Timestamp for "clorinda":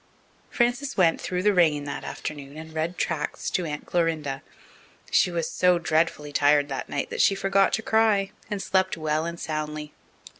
3.85-4.41